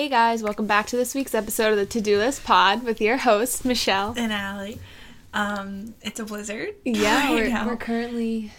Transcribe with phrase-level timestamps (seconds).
[0.00, 3.02] Hey guys, welcome back to this week's episode of the To Do List Pod with
[3.02, 4.14] your host, Michele.
[4.16, 4.78] and Aly.
[5.34, 6.74] Um, it's a blizzard.
[6.86, 8.50] Yeah, we're, we're currently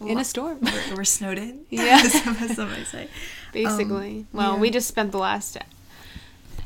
[0.00, 1.60] in a storm, We're, we're snowed in.
[1.70, 2.02] Yeah.
[2.02, 2.34] some
[2.68, 3.06] might say.
[3.52, 4.18] basically.
[4.18, 4.58] Um, well, yeah.
[4.58, 5.56] we just spent the last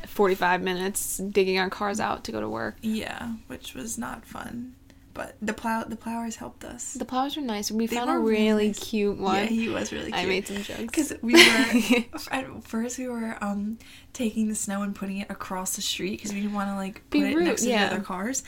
[0.07, 2.77] 45 minutes digging our cars out to go to work.
[2.81, 4.73] Yeah, which was not fun,
[5.13, 6.93] but the plow the plowers helped us.
[6.93, 7.69] The plows were nice.
[7.71, 8.79] We They found a really nice.
[8.79, 9.35] cute one.
[9.35, 10.15] Yeah, he was really cute.
[10.15, 10.79] I made some jokes.
[10.79, 13.77] because we were at first we were um
[14.13, 17.07] taking the snow and putting it across the street because we didn't want to like
[17.09, 17.89] Be put it rude, next to yeah.
[17.89, 18.43] the other cars.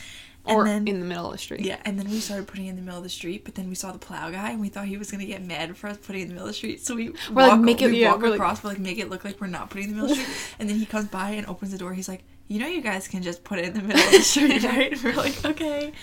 [0.47, 1.61] And or then in the middle of the street.
[1.61, 3.67] Yeah, and then we started putting it in the middle of the street, but then
[3.67, 5.97] we saw the plow guy and we thought he was gonna get mad for us
[5.97, 6.85] putting it in the middle of the street.
[6.85, 8.77] So we We're like, walk, make it- we yeah, walk we're like- across, we're like
[8.79, 10.55] make it look like we're not putting it in the middle of the street.
[10.59, 11.93] And then he comes by and opens the door.
[11.95, 14.19] He's like, you know, you guys can just put it in the middle of the
[14.33, 14.91] street, right?
[14.91, 15.93] And we're like, okay,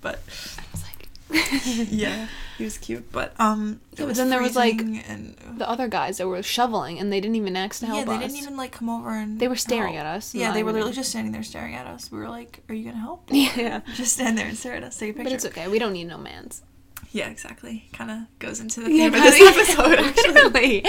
[0.00, 0.20] but
[0.58, 1.08] I was like,
[1.90, 3.10] yeah, he was cute.
[3.12, 6.98] But um, Yeah, but then there was, like, and the other guys that were shoveling
[6.98, 8.32] and they didn't even ask to help yeah, they us.
[8.32, 10.06] didn't even like come over and They were staring help.
[10.06, 12.10] at us, Yeah, they were literally just standing there staring at us.
[12.10, 13.28] We were like, are you gonna help?
[13.32, 13.80] Yeah.
[13.94, 15.24] Just stand there and stare at us, take a picture.
[15.24, 15.68] But it's okay.
[15.68, 16.62] We don't need no mans.
[17.10, 17.88] Yeah, exactly.
[17.94, 20.84] Kind of goes into the Yeah, theme of this episode, actually.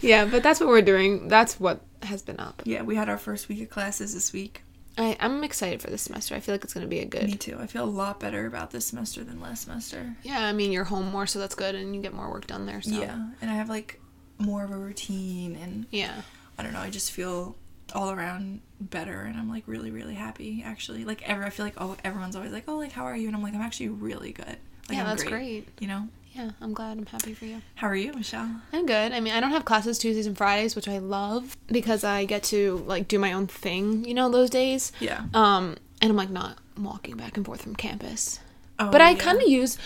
[0.00, 1.28] Yeah, but that's what we're doing.
[1.28, 2.60] That's what has been up.
[2.64, 4.62] Yeah, we had our first week of classes this week.
[4.96, 6.34] I, I'm excited for this semester.
[6.34, 7.24] I feel like it's going to be a good.
[7.24, 7.58] Me too.
[7.58, 10.14] I feel a lot better about this semester than last semester.
[10.22, 12.66] Yeah, I mean, you're home more, so that's good, and you get more work done
[12.66, 12.80] there.
[12.80, 12.92] So.
[12.92, 14.00] Yeah, and I have like
[14.38, 16.22] more of a routine, and Yeah.
[16.58, 16.80] I don't know.
[16.80, 17.56] I just feel
[17.94, 20.62] all around better, and I'm like really, really happy.
[20.64, 23.26] Actually, like ever, I feel like oh, everyone's always like, oh, like how are you?
[23.26, 24.46] And I'm like, I'm actually really good.
[24.46, 24.58] Like,
[24.90, 25.68] yeah, I'm that's great.
[25.80, 26.98] You know, Yeah, I'm glad.
[26.98, 27.62] I'm happy for you.
[27.76, 28.50] how are you, Michele?
[28.72, 29.12] I'm good.
[29.12, 32.42] I mean, I don't have classes Tuesdays and Fridays, which I love because I get
[32.44, 34.90] to like do my own thing, you know, those days.
[35.00, 35.22] Yeah.
[35.32, 38.40] Um, and I'm like not walking back and forth from campus.
[38.80, 39.18] Oh, but I yeah.
[39.18, 39.78] kind of use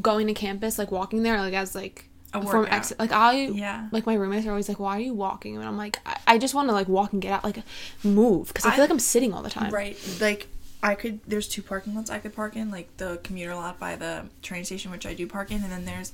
[0.00, 2.72] going to campus, like walking there, like as like A from workout.
[2.72, 2.98] exit.
[2.98, 3.88] Like I, Yeah.
[3.92, 6.38] like my roommates are always like, "Why are you walking?" And I'm like, "I, I
[6.38, 7.58] just want to like walk and get out, like
[8.02, 9.98] move, because I feel like I'm sitting all the time." Right.
[10.22, 10.46] Like
[10.82, 13.96] I could there's two parking lots I could park in, like the commuter lot by
[13.96, 16.12] the train station which I do park in, and then there's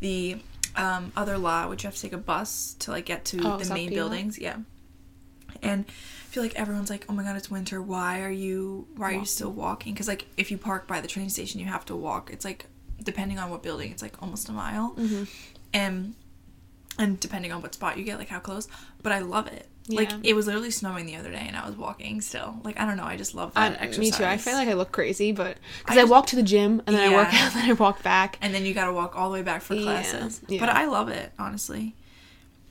[0.00, 0.42] the
[0.76, 3.56] um, other lot which you have to take a bus to like get to Oh,
[3.58, 3.94] the main lot?
[3.94, 4.38] buildings.
[4.38, 4.56] Yeah.
[5.62, 7.80] And I feel like everyone's like, "Oh my god, it's winter.
[7.80, 11.08] Why are you why are you still walking?" Cuz like if you park by the
[11.08, 12.30] train station, you have to walk.
[12.32, 12.66] It's like
[13.02, 14.94] depending on what building, it's like almost a mile.
[14.98, 15.24] Mm-hmm.
[15.74, 16.14] And
[16.98, 18.68] and depending on what spot you get, like how close.
[19.02, 19.68] But I love it.
[19.88, 22.56] Like it was literally snowing the other day, and I was walking still.
[22.62, 23.98] Like I don't know, I just love I, that exercise.
[23.98, 24.24] me too.
[24.24, 26.94] I feel like I look crazy, but because I I, walk to the gym and
[26.96, 28.38] then I work out, and then I walk back.
[28.40, 30.40] and then you got to walk all the way back for classes.
[30.48, 30.60] yeah.
[30.60, 31.96] But I love it, honestly.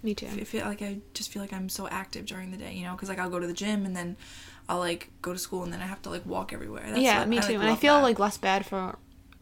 [0.03, 0.27] Me too.
[0.27, 2.93] I feel like I just feel like I'm so active during the day, you know,
[2.93, 4.15] because like I'll go to the gym and then
[4.69, 6.83] I'll like go to school and then I have to like walk everywhere.
[6.87, 7.53] That's yeah, what- me I, too.
[7.53, 8.03] like, and I feel that.
[8.03, 8.95] like less bad for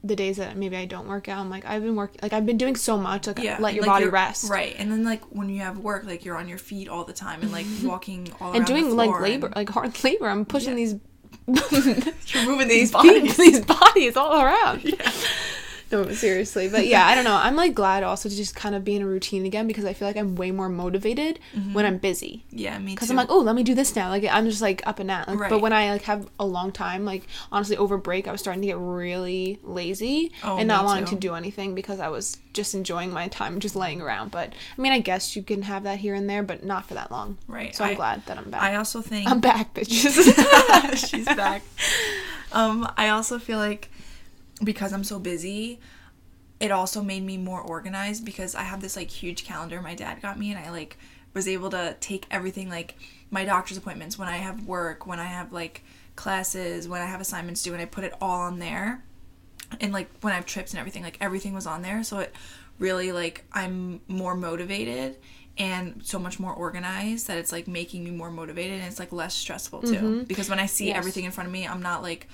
[0.04, 1.40] the days that maybe I don't work out.
[1.40, 3.28] I'm like I've been working, like I've been doing so much.
[3.28, 4.50] Like let your like, body rest.
[4.50, 7.14] Right, and then like when you have work, like you're on your feet all the
[7.14, 10.28] time and like walking all And doing like labor, and- like hard labor.
[10.30, 10.86] I'm pushing Yeah.
[10.86, 10.96] these.
[12.28, 13.38] You're moving these these people, bodies.
[13.38, 14.84] these bodies all around.
[14.84, 15.12] Yeah.
[15.92, 16.70] No, seriously.
[16.70, 17.36] But yeah, I don't know.
[17.36, 19.94] I'm like glad also to just kind of be in a routine again because I
[19.94, 21.40] feel like I'm way more motivated
[21.74, 22.44] when I'm busy.
[22.52, 22.96] Yeah, me too.
[22.96, 24.10] Because I'm like, oh, let me do this now.
[24.10, 25.28] Like I'm just like up and at.
[25.28, 28.40] Like, But when I like have a long time, like honestly, over break, I was
[28.40, 31.16] starting to get really lazy Oh, and not wanting too.
[31.16, 34.30] to do anything because I was just enjoying my time just laying around.
[34.32, 36.94] But I mean, I guess you can have that here and there, but not for
[36.96, 37.38] that long.
[37.48, 38.62] Right, So I'm I- glad that I'm back.
[38.62, 41.10] I also think I'm back, bitches.
[41.10, 41.64] She's back.
[42.52, 43.92] Um, I also feel like
[44.64, 45.80] because I'm so busy,
[46.60, 50.22] it also made me more organized because I have this like huge calendar my dad
[50.22, 50.98] got me and I like
[51.34, 52.96] was able to take everything like
[53.32, 55.84] my doctor's appointments, when I have work, when I have like
[56.16, 59.04] classes, when I have assignments due and I put it all on there.
[59.80, 62.04] And like when I have trips and everything, like everything was on there.
[62.04, 62.34] So it
[62.80, 65.18] really like I'm more motivated
[65.58, 69.12] and so much more organized that it's like making me more motivated and it's like
[69.12, 69.94] less stressful too.
[69.94, 70.24] Mm-hmm.
[70.24, 70.98] Because when I see Yes.
[70.98, 72.28] everything in front of me, I'm not like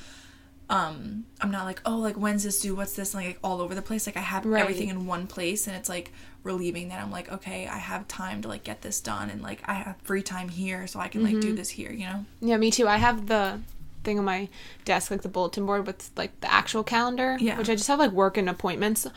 [0.69, 2.75] um I'm not like, oh like when's this due?
[2.75, 3.13] What's this?
[3.13, 4.05] Like all over the place.
[4.07, 4.61] Like I have Right.
[4.61, 6.11] everything in one place and it's like
[6.43, 9.61] relieving that I'm like, okay, I have time to like get this done and like
[9.65, 12.25] I have free time here so I can like do this here, you know?
[12.41, 12.87] Yeah, me too.
[12.87, 13.59] I have the
[14.03, 14.47] thing on my
[14.85, 17.57] desk, like the bulletin board with like the actual calendar, Yeah.
[17.57, 19.07] which I just have like work and appointments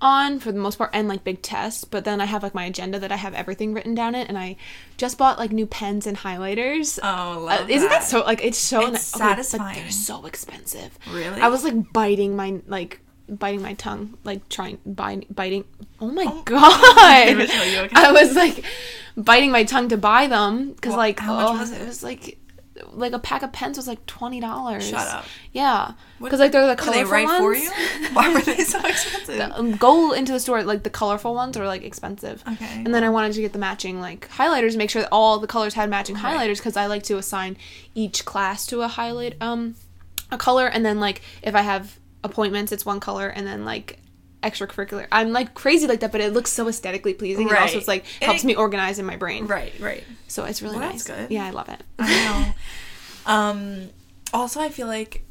[0.00, 1.84] on for the most part and like big tests.
[1.84, 4.38] But then I have like my agenda that I have everything written down in, and
[4.38, 4.56] I
[4.96, 6.98] just bought like new pens and highlighters.
[7.02, 8.04] Oh, Uh, love isn't that that.
[8.08, 9.76] so like it's so It's okay, satisfying.
[9.76, 10.98] they're so expensive.
[11.10, 11.40] Really?
[11.40, 15.64] I was like biting my like biting my tongue, like trying bite, biting.
[16.00, 17.90] Oh my Hey, god!
[17.94, 18.64] I was like
[19.16, 21.82] biting my tongue to buy them because Well, like how much oh, was it?
[21.82, 22.37] it was like
[22.92, 24.88] like a pack of pens was like twenty dollars.
[24.88, 25.24] Shut up.
[25.52, 27.38] Yeah, because like they're the do they write ones.
[27.38, 27.70] for you?
[28.12, 29.40] Why were they so expensive?
[29.54, 30.62] Um, Go into the store.
[30.62, 32.42] Like the colorful ones are like expensive.
[32.46, 32.82] Okay.
[32.84, 35.46] And then I wanted to get the matching like highlighters, make sure that all the
[35.46, 36.24] colors had matching Right.
[36.36, 37.56] highlighters because I like to assign
[37.94, 39.74] each class to a highlight um
[40.30, 43.98] a color and then like if I have appointments it's one color and then like
[44.42, 47.62] extracurricular I'm like crazy like that but it looks so aesthetically pleasing and Right.
[47.62, 49.46] also it's like helps it- me organize in my brain.
[49.46, 50.04] right, right.
[50.28, 51.04] So it's really Well, nice.
[51.04, 51.30] that's good.
[51.30, 51.82] Yeah, I love it.
[51.98, 52.54] I
[53.26, 53.32] know.
[53.32, 53.90] um,
[54.32, 55.24] also, I feel like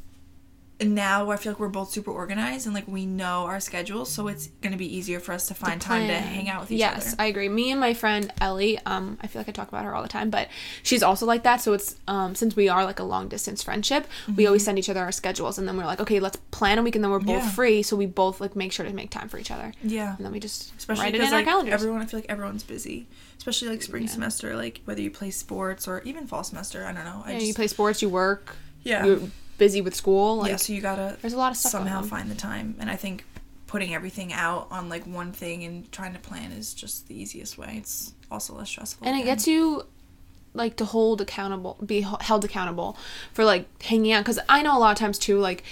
[0.80, 4.28] now I feel like we're both super organized and like we know our schedules, so
[4.28, 6.98] it's gonna be easier for us to find time to hang out with each yes,
[6.98, 7.06] other.
[7.06, 7.50] Yes, I agree.
[7.50, 10.08] Me and my friend Ellie, um, I feel like I talk about her all the
[10.08, 10.50] time, but
[10.84, 11.62] she's also like that.
[11.62, 14.90] So it's um, since we are like a long distance friendship, we always send each
[14.90, 17.20] other our schedules, and then we're like, okay, let's plan a week, and then we're
[17.20, 17.50] both Yeah.
[17.50, 20.16] free, so we both like make sure to make time for each other, yeah.
[20.16, 21.74] and then we just Especially write it in our calendars.
[21.74, 23.08] everyone, I feel like everyone's busy,
[23.40, 24.10] especially like spring Yeah.
[24.10, 26.86] semester, like whether you play sports or even fall semester.
[26.86, 27.24] I don't know.
[27.26, 29.20] I yeah, just you play sports, you work, yeah you're
[29.58, 30.38] busy with school.
[30.38, 30.56] Like, yeah.
[30.58, 33.26] So you gotta there's a lot of stuff somehow find the time, and I think
[33.68, 37.58] putting everything out on like one thing and trying to plan is just the easiest
[37.58, 37.76] way.
[37.78, 39.08] It's also less stressful.
[39.08, 39.84] and it gets you
[40.54, 42.98] like to hold accountable be held accountable
[43.34, 45.64] for like hanging out because i know a lot of times too like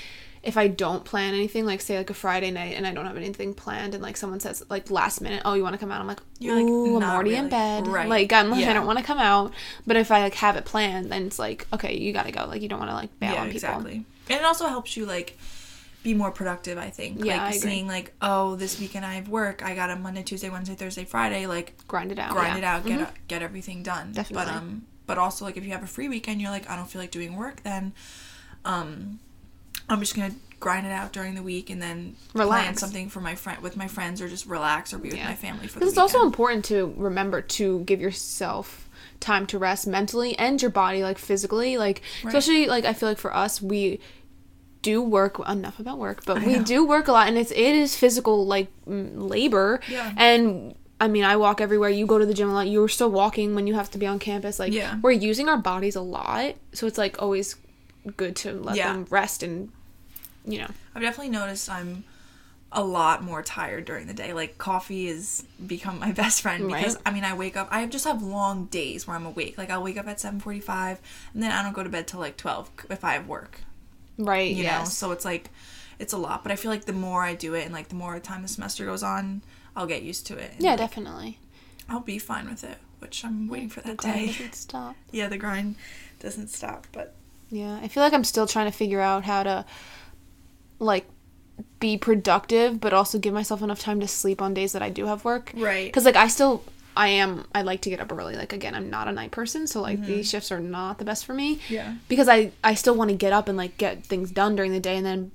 [0.45, 3.17] if i don't plan anything like say like a friday night and i don't have
[3.17, 5.99] anything planned and like someone says like last minute oh you want to come out
[5.99, 8.07] i'm like You're like, i'm "Not already in bed Right.
[8.07, 9.53] like i'm like i don't want to come out
[9.85, 12.61] but if i like have it planned then it's like okay you gotta go like
[12.61, 14.05] you don't want to like bail yeah, on people exactly.
[14.29, 15.37] And it also helps you like
[16.03, 16.77] be more productive.
[16.77, 17.23] I think.
[17.23, 19.63] Yeah, like I seeing like, oh, this weekend I have work.
[19.63, 21.47] I got a Monday, Tuesday, Wednesday, Thursday, Friday.
[21.47, 22.57] Like grind it out grind yeah.
[22.57, 24.13] it out, get get everything done.
[24.13, 24.45] Definitely.
[24.45, 26.89] But um, but also like if you have a free weekend, you're like, I don't
[26.89, 27.63] feel like doing work.
[27.63, 27.93] Then,
[28.63, 29.19] um,
[29.89, 33.35] I'm just gonna grind it out during the week and then plan something for my
[33.35, 35.27] friend with my friends or just relax or be with Yeah.
[35.27, 38.89] my family for the Because it's also important to remember to give yourself
[39.19, 41.77] time to rest mentally and your body, like physically.
[41.77, 42.33] Like, Right.
[42.33, 43.99] especially, like, I feel like for us, we
[44.81, 46.63] do work enough about work, but I we know.
[46.63, 49.79] do work a lot, and it's it is physical like labor.
[49.89, 50.13] Yeah.
[50.17, 51.89] And I mean, I walk everywhere.
[51.89, 52.67] You go to the gym a lot.
[52.67, 54.59] You're still walking when you have to be on campus.
[54.59, 54.97] Like, Yeah.
[55.01, 57.55] we're using our bodies a lot, so it's like always
[58.17, 58.93] good to let Yeah.
[58.93, 59.71] them rest and
[60.45, 60.67] you know.
[60.93, 62.03] I've definitely noticed I'm
[62.71, 64.33] a lot more tired during the day.
[64.33, 67.03] Like coffee has become my best friend because Right.
[67.05, 69.57] I mean I wake up I just have long days where I'm awake.
[69.57, 70.97] Like I'll wake up at 7:45
[71.33, 73.61] and then I don't go to bed till like 12 if I have work.
[74.17, 74.53] Right.
[74.55, 75.49] You know, so it's like
[75.99, 77.95] it's a lot, but I feel like the more I do it and like the
[77.95, 79.41] more time the semester goes on,
[79.75, 80.51] I'll get used to it.
[80.59, 81.39] yeah, like, definitely.
[81.87, 84.27] I'll be fine with it, which I'm waiting for that day.
[84.51, 84.95] stop.
[85.11, 85.75] Yeah, the grind
[86.19, 87.13] doesn't stop, but
[87.49, 89.65] Yeah, I feel like I'm still trying to figure out how to
[90.79, 91.07] like
[91.79, 95.05] be productive but also give myself enough time to sleep on days that I do
[95.05, 95.51] have work.
[95.55, 95.91] Right.
[95.93, 96.63] Cuz like I still
[96.97, 98.35] I am I like to get up early.
[98.35, 100.01] Like again, I'm not a night person, so Mm-hmm.
[100.01, 101.95] like these shifts are not the best for me yeah.
[102.07, 104.79] because I I still want to get up and like get things done during the
[104.79, 105.31] day and then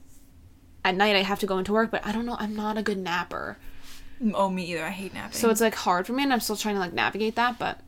[0.85, 2.83] at night I have to go into work, but I don't know, I'm not a
[2.83, 3.59] good napper.
[4.35, 4.85] Oh, me either.
[4.85, 5.33] I hate napping.
[5.37, 7.81] So it's like hard for me and I'm still trying to like navigate that, but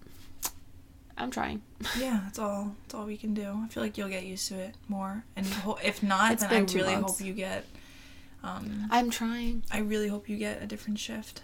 [1.19, 1.63] I'm trying.
[1.99, 2.75] Yeah, that's all.
[2.83, 3.61] That's all we can do.
[3.65, 6.53] I feel like you'll get used to it more, and ho- if not, It's then
[6.69, 7.19] I really months.
[7.19, 7.65] hope you get.
[8.43, 9.63] Um, I'm trying.
[9.71, 11.43] I really hope you get a different shift.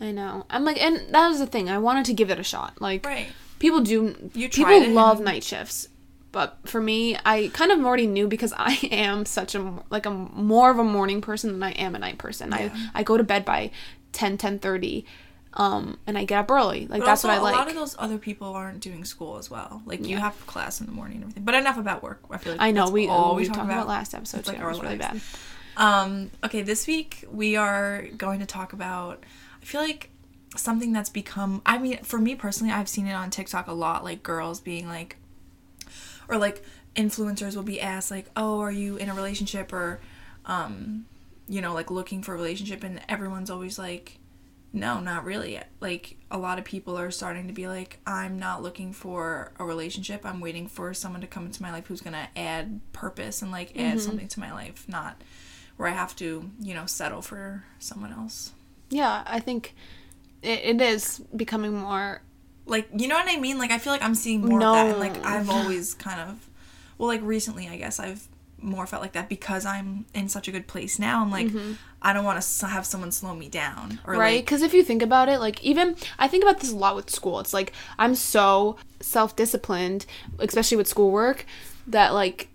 [0.00, 0.46] I know.
[0.48, 1.68] I'm like, and that was the thing.
[1.68, 2.80] I wanted to give it a shot.
[2.80, 3.28] Like, Right.
[3.58, 4.30] people do.
[4.34, 5.88] You people love night shifts,
[6.32, 10.10] but for me, I kind of already knew because I am such a like a
[10.10, 12.50] more of a morning person than I am a night person.
[12.52, 12.70] Yeah.
[12.94, 13.70] I I go to bed by
[14.12, 15.04] 10, 10.30,
[15.54, 16.80] um, and I get up early.
[16.86, 17.54] Like But that's also, what I like.
[17.54, 19.82] A lot of those other people aren't doing school as well.
[19.86, 21.44] Like you have class in the morning and everything.
[21.44, 22.20] But enough about work.
[22.30, 23.78] I feel like I know we all we, we talked talk about.
[23.78, 23.88] about.
[23.88, 24.54] last episode It's too.
[24.54, 25.20] like it was really bad.
[25.76, 29.24] Um, okay, this week we are going to talk about.
[29.62, 30.10] I feel like
[30.56, 31.62] something that's become.
[31.64, 34.04] I mean, for me personally, I've seen it on TikTok a lot.
[34.04, 35.16] Like girls being like,
[36.28, 36.62] or like
[36.96, 40.00] influencers will be asked like, "Oh, are you in a relationship?" or,
[40.46, 41.06] um,
[41.48, 44.17] you know, like looking for a relationship, and everyone's always like,
[44.72, 48.62] "No, not really." Like a lot of people are starting to be like, "I'm not
[48.62, 50.24] looking for a relationship.
[50.24, 53.70] I'm waiting for someone to come into my life who's gonna add purpose and like
[53.70, 53.98] add mm-hmm.
[53.98, 55.22] something to my life, not."
[55.76, 58.52] Where I have to, you know, settle for someone else.
[58.90, 59.76] Yeah, I think
[60.42, 62.22] it, it is becoming more.
[62.66, 63.58] like you know what I mean?
[63.58, 66.48] Like I feel like I'm seeing more of that, and like I've always kind of,
[66.98, 68.27] well, like recently I guess I've
[68.60, 71.22] more felt like that because I'm in such a good place now.
[71.22, 71.72] I'm like, mm-hmm.
[72.00, 74.84] I don't want to have someone slow me down or right like because if you
[74.84, 77.72] think about it like even i think about this a lot with school it's like
[77.98, 80.06] i'm so self-disciplined
[80.38, 81.44] especially with schoolwork
[81.88, 82.48] that like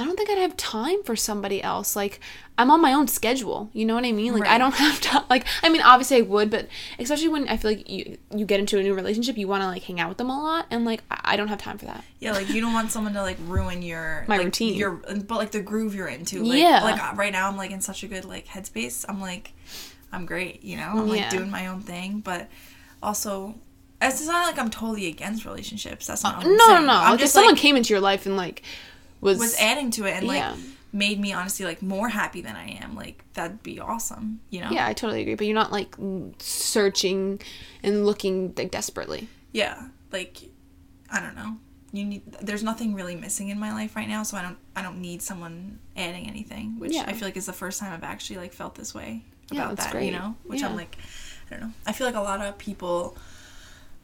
[0.00, 1.96] I don't think I'd have time for somebody else.
[1.96, 2.20] Like
[2.56, 3.68] I'm on my own schedule.
[3.72, 4.32] You know what I mean?
[4.32, 6.68] Like I don't have to like I mean obviously I would, but
[7.00, 9.66] especially when I feel like you you get into a new relationship, you want to
[9.66, 11.86] like hang out with them a lot and like I I don't have time for
[11.86, 12.04] that.
[12.20, 14.74] Yeah, like you don't want someone to like ruin your My like, routine.
[14.74, 16.44] Your but like the groove you're into.
[16.44, 16.80] Like, Yeah.
[16.84, 19.04] Like uh, right now, I'm like in such a good like headspace.
[19.08, 19.52] I'm like,
[20.12, 20.62] I'm great.
[20.62, 21.30] You know, I'm like Yeah.
[21.30, 22.48] doing my own thing, but
[23.02, 23.56] also.
[24.00, 26.06] It's not like I'm totally against relationships.
[26.06, 26.36] That's not.
[26.36, 26.86] What No, I'm no, saying.
[26.86, 26.92] no.
[26.92, 28.62] I'm Like if just someone like, came into your life and like
[29.20, 30.56] was, was adding to it and like Yeah.
[30.92, 32.94] made me honestly like more happy than I am.
[32.94, 34.40] Like that'd be awesome.
[34.50, 34.70] You know.
[34.70, 35.94] Yeah, I totally agree, but you're not like
[36.42, 37.40] searching
[37.82, 39.28] and looking like desperately.
[39.52, 40.38] yeah like
[41.10, 41.56] i don't know
[41.92, 44.82] you need there's nothing really missing in my life right now so i don't i
[44.82, 47.04] don't need someone adding anything which Yeah.
[47.06, 49.76] i feel like is the first time i've actually like felt this way Yeah, about
[49.76, 50.68] that's that you know which Yeah.
[50.68, 50.96] i'm like
[51.46, 53.16] i don't know i feel like a lot of people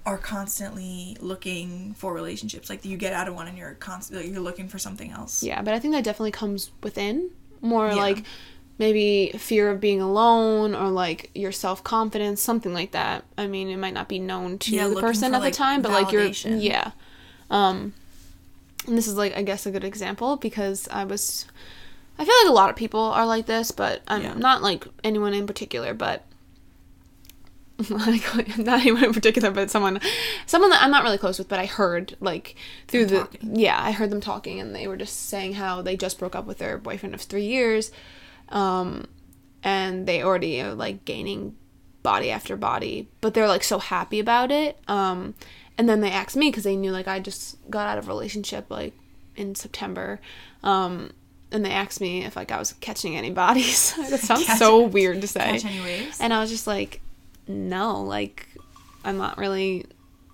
[0.06, 4.40] are constantly looking for relationships like you get out of one and you're constantly you're
[4.40, 7.30] looking for something else Yeah, but I think that definitely comes within
[7.62, 7.94] more Yeah.
[7.94, 8.24] like
[8.78, 13.24] maybe fear of being alone or like your self confidence, something like that.
[13.38, 15.80] I mean, it might not be known to Yeah, the person for, at the time,
[15.80, 16.90] but like you're yeah.
[17.50, 17.94] Um
[18.86, 21.46] and this is like I guess a good example because I was
[22.18, 24.34] I feel like a lot of people are like this, but I'm Yeah.
[24.34, 26.24] not like anyone in particular, but
[27.90, 30.00] like not anyone in particular, but someone
[30.46, 32.54] someone that I'm not really close with, but I heard like
[32.88, 33.56] through Them the talking.
[33.56, 36.46] yeah, I heard them talking and they were just saying how they just broke up
[36.46, 37.90] with their boyfriend of 3 years
[38.50, 39.06] um
[39.62, 41.56] and they already are like gaining
[42.02, 44.78] body after body, but they're like so happy about it.
[44.86, 45.34] Um
[45.76, 48.08] and then they asked me cuz they knew like I just got out of a
[48.08, 48.92] relationship like
[49.36, 50.20] in September.
[50.62, 51.10] Um
[51.50, 53.94] and they asked me if like I was catching any bodies.
[54.10, 55.40] that sounds Catch- so weird to say.
[55.40, 57.00] catch any waves And I was just like,
[57.48, 58.48] no, like
[59.04, 59.86] I'm not really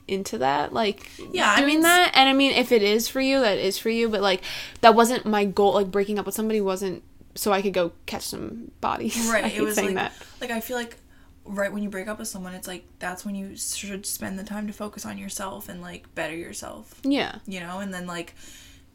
[0.08, 0.72] into that.
[0.72, 2.12] Like Yeah, I doing mean, that.
[2.14, 4.08] And I mean, if it is for you, that is for you.
[4.08, 4.42] But like
[4.80, 5.74] that wasn't my goal.
[5.74, 7.02] Like breaking up with somebody wasn't
[7.36, 9.16] so I could go catch some bodies.
[9.32, 10.26] right I it was saying like that.
[10.40, 10.96] like i feel like
[11.44, 14.42] right when you break up with someone it's like that's when you should spend the
[14.44, 17.36] time to focus on yourself and like better yourself Yeah.
[17.46, 18.34] you know and then like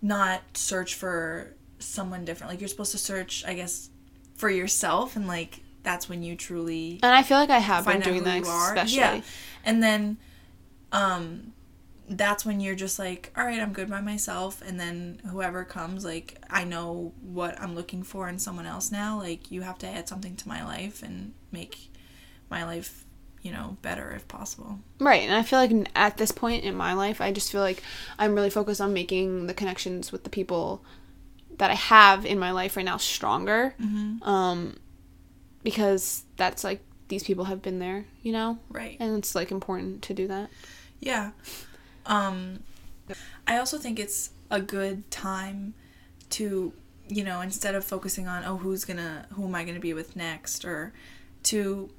[0.02, 3.90] not search for someone different like you're supposed to search i guess
[4.36, 8.02] for yourself and like that's when you truly And I feel like I have been
[8.02, 8.98] doing that, especially.
[8.98, 9.22] yeah
[9.64, 10.18] and then
[10.92, 11.54] um
[12.08, 16.06] that's when you're just like all right i'm good by myself and then whoever comes
[16.06, 19.88] like i know what i'm looking for in someone else now like you have to
[19.88, 21.90] add something to my life and make
[22.52, 23.06] my life
[23.42, 26.94] you know better if possible Right, and I feel like at this point in my
[26.94, 27.84] life, I just feel like
[28.18, 30.84] I'm really focused on making the connections with the people
[31.58, 33.76] that I have in my life right now stronger.
[33.80, 34.24] Mm-hmm.
[34.24, 34.78] Um,
[35.66, 40.02] because that's like these people have been there, you know, right and it's like important
[40.04, 40.50] to do that.
[41.02, 41.32] Yeah.
[42.06, 42.60] Um
[43.46, 45.74] I also think it's a good time
[46.32, 46.72] to,
[47.08, 49.82] you know, instead of focusing on oh who's going to who am I going to
[49.82, 50.94] be with next or
[51.44, 51.90] to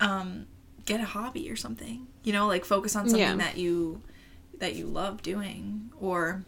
[0.00, 0.46] um
[0.84, 2.06] get a hobby or something.
[2.22, 3.36] You know, like focus on something Yeah.
[3.36, 4.02] that you
[4.58, 6.44] that you love doing or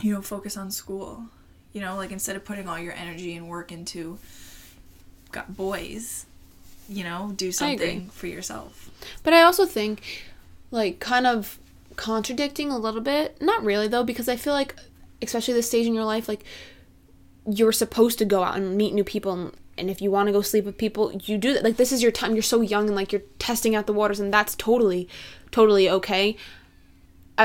[0.00, 1.24] you know, focus on school.
[1.72, 4.18] You know, like instead of putting all your energy and work into
[5.32, 6.26] got boys,
[6.88, 8.90] you know, do something for yourself.
[9.22, 10.02] But I also think,
[10.70, 11.58] like, kind of
[11.96, 13.40] contradicting a little bit.
[13.40, 14.74] Not really, though, because I feel like,
[15.22, 16.44] especially this stage in your life, like,
[17.46, 19.32] you're supposed to go out and meet new people.
[19.32, 21.64] And, and if you want to go sleep with people, you do that.
[21.64, 22.34] Like, this is your time.
[22.34, 25.08] You're so young and, like, you're testing out the waters, and that's totally,
[25.50, 26.36] totally okay.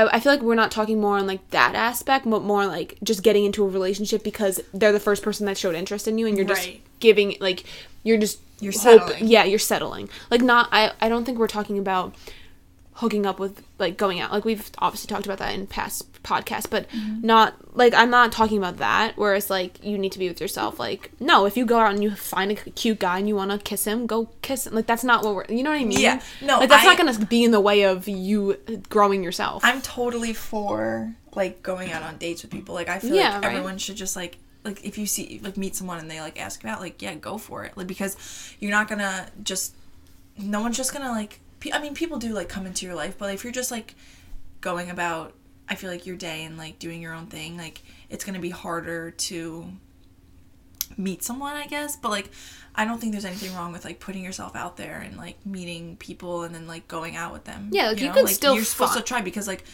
[0.04, 2.98] I, I feel like we're not talking more on like that aspect, but more like
[3.02, 6.26] just getting into a relationship because they're the first person that showed interest in you,
[6.26, 6.80] and you're just Right.
[7.00, 7.64] giving like
[8.02, 9.26] you're just You're hope- settling.
[9.26, 10.08] yeah, you're settling.
[10.30, 12.14] Like not I I don't think we're talking about
[13.00, 14.32] hooking up with like going out.
[14.32, 17.26] Like we've obviously talked about that in past podcasts, but Mm-hmm.
[17.26, 19.12] not like I'm not talking about that.
[19.16, 20.78] Whereas like you need to be with yourself.
[20.80, 23.50] Like no, if you go out and you find a cute guy and you want
[23.50, 24.74] to kiss him, go kiss him.
[24.74, 25.44] Like that's not what we're.
[25.48, 26.00] You know what I mean?
[26.00, 26.22] Yeah.
[26.40, 28.56] No, Like that's I- not gonna be in the way of you
[28.88, 29.62] growing yourself.
[29.64, 32.74] I'm totally for like going out on dates with people.
[32.74, 33.52] Like I feel Yeah, like right.
[33.56, 36.62] everyone should just like like if you see like meet someone and they like ask
[36.64, 37.76] you out, like yeah, go for it.
[37.76, 38.16] Like because
[38.58, 39.74] you're not gonna just
[40.38, 41.40] no one's just gonna like.
[41.72, 43.94] I mean, people do like come into your life, but if you're just like
[44.60, 45.34] going about,
[45.68, 48.50] I feel like your day and like doing your own thing, like it's gonna be
[48.50, 49.72] harder to
[50.96, 51.96] meet someone, I guess.
[51.96, 52.30] But like,
[52.74, 55.96] I don't think there's anything wrong with like putting yourself out there and like meeting
[55.96, 57.70] people and then like going out with them.
[57.72, 59.64] Yeah, like, you could still you're supposed fi- to try because like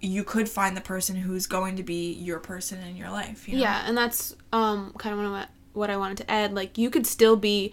[0.00, 3.48] you could find the person who's going to be your person in your life.
[3.48, 3.62] You know?
[3.62, 6.54] Yeah, and that's um kind of what what I wanted to add.
[6.54, 7.72] Like you could still be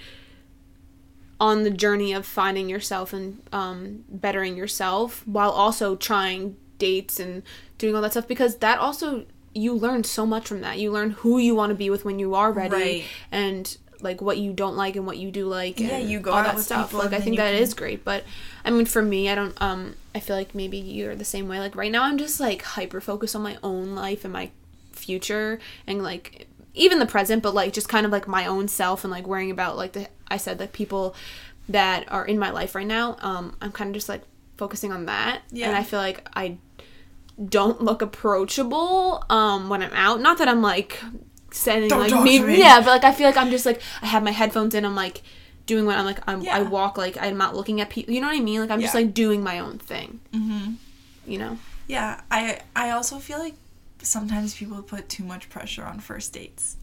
[1.42, 7.44] on the journey of finding yourself and um bettering yourself while also trying dates and
[7.78, 10.80] doing all that stuff because that also you learn so much from that.
[10.80, 13.04] You learn who you want to be with when you are ready, Right.
[13.34, 15.80] and like what you don't like and what you do like.
[15.80, 16.94] Yeah, and you go all out that with stuff.
[16.94, 18.24] Like I think that can- is great, but
[18.64, 19.60] I mean, for me, I don't.
[19.62, 21.60] Um, I feel like maybe you're the same way.
[21.60, 24.52] Like right now, I'm just like hyper focused on my own life and my
[24.94, 29.04] future and like even the present, but like just kind of like my own self
[29.04, 31.16] and like worrying about like the I said like people
[31.70, 33.18] that are in my life right now.
[33.22, 34.24] Um, I'm kind of just like
[34.58, 35.68] focusing on that, Yeah.
[35.68, 36.58] and I feel like I
[37.50, 40.22] don't look approachable um when I'm out.
[40.22, 41.00] Not that I'm like
[41.52, 42.60] sending Don't like me, me.
[42.60, 44.86] yeah, but like I feel like I'm just like I have my headphones in.
[44.86, 45.22] I'm like
[45.66, 48.14] doing what I'm like I'm, I walk like I'm not looking at people.
[48.14, 48.60] You know what I mean?
[48.62, 50.20] Like I'm just like doing my own thing.
[50.34, 50.74] Mm-hmm.
[51.28, 51.58] You know?
[51.88, 53.56] Yeah, I I also feel like
[54.02, 56.76] sometimes people put too much pressure on first dates.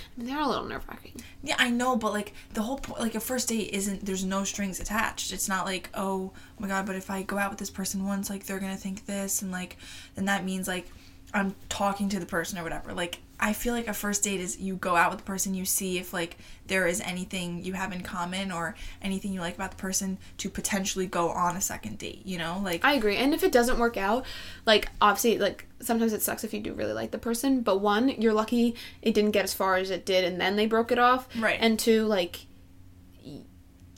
[0.00, 1.20] I mean, they're a little nerve wracking.
[1.42, 4.04] Yeah, I know, but like the whole point, like a first date isn't.
[4.04, 5.32] There's no strings attached.
[5.32, 8.30] It's not like oh, my god, but if I go out with this person once,
[8.30, 9.76] like they're gonna think this, and like
[10.14, 10.88] then that means like
[11.32, 12.92] I'm talking to the person or whatever.
[12.92, 15.64] Like I feel like a first date is you go out with the person, you
[15.64, 19.70] see if like there is anything you have in common or anything you like about
[19.70, 22.22] the person to potentially go on a second date.
[22.24, 23.16] You know, like I agree.
[23.16, 24.24] And if it doesn't work out,
[24.66, 27.60] like obviously, like sometimes it sucks if you do really like the person.
[27.60, 30.66] But one, you're lucky it didn't get as far as it did, and then they
[30.66, 31.28] broke it off.
[31.38, 31.58] Right.
[31.60, 32.46] And two, like,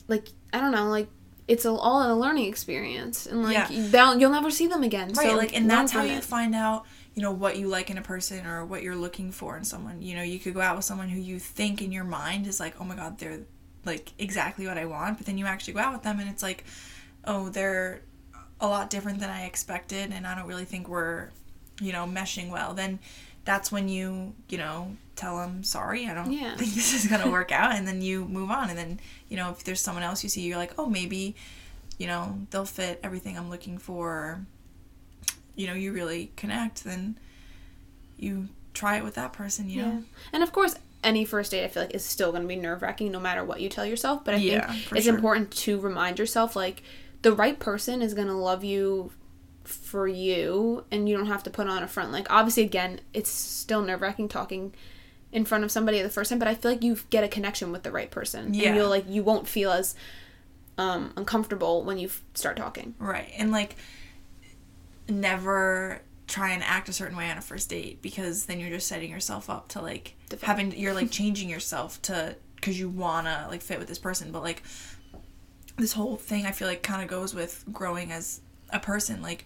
[0.07, 1.07] like I don't know, like
[1.47, 4.13] it's all a learning experience, and like Yeah.
[4.13, 5.11] you'll never see them again.
[5.13, 7.97] Right, so, like, and that's how you find out, you know, what you like in
[7.97, 10.01] a person or what you're looking for in someone.
[10.01, 12.59] You know, you could go out with someone who you think in your mind is
[12.59, 13.39] like, oh my god, they're
[13.85, 16.43] like exactly what I want, but then you actually go out with them and it's
[16.43, 16.63] like,
[17.25, 18.01] oh, they're
[18.59, 21.29] a lot different than I expected, and I don't really think we're,
[21.81, 22.73] you know, meshing well.
[22.75, 22.99] Then
[23.43, 26.55] that's when you, you know, tell them sorry, I don't Yeah.
[26.55, 28.99] think this is gonna work out, and then you move on, and then
[29.29, 31.35] you know, if there's someone else you see, you're like, oh, maybe,
[31.97, 34.45] you know, they'll fit everything I'm looking for
[35.61, 37.17] you know you really connect then
[38.17, 39.89] you try it with that person you Yeah.
[39.91, 40.03] know
[40.33, 42.81] And of course, any first date I feel like is still going to be nerve
[42.81, 44.23] wracking no matter what you tell yourself.
[44.23, 45.15] But I Yeah, think it's sure.
[45.15, 46.83] important to remind yourself like
[47.21, 49.11] the right person is going to love you
[49.63, 52.11] for you and you don't have to put on a front.
[52.11, 54.73] Like, obviously, again, it's still nerve wracking talking
[55.31, 57.71] in front of somebody the first time, but I feel like you get a connection
[57.71, 58.53] with the right person.
[58.53, 58.67] Yeah.
[58.69, 59.95] And you'll like, you won't feel as
[60.77, 62.95] um, uncomfortable when you start talking.
[62.99, 63.75] right and like
[65.11, 68.87] never try and act a certain way on a first date because then you're just
[68.87, 70.39] setting yourself up to like fail.
[70.43, 74.41] having you're like changing yourself to because you wanna like fit with this person but
[74.41, 74.63] like
[75.77, 79.45] this whole thing i feel like kind of goes with growing as a person like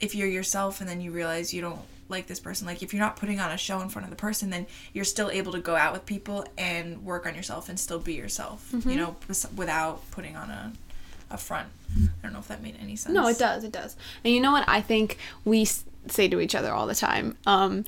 [0.00, 3.00] if you're yourself and then you realize you don't like this person like if you're
[3.00, 5.60] not putting on a show in front of the person then you're still able to
[5.60, 8.88] go out with people and work on yourself and still be yourself Mm-hmm.
[8.90, 9.16] you know
[9.56, 10.72] without putting on a,
[11.32, 13.64] a front i don't know if that made any sense No, it does.
[13.64, 13.96] It does.
[14.24, 17.84] And you know what I think we say to each other all the time um,